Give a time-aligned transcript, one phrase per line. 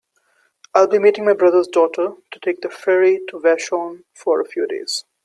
[0.73, 4.45] I will be meeting my brother's daughter to take the ferry to Vashon for a
[4.47, 5.05] few days.